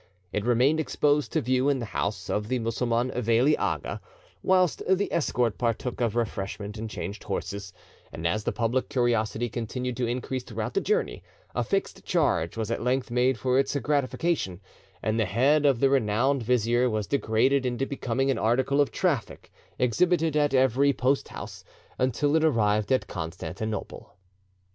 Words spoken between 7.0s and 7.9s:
horses,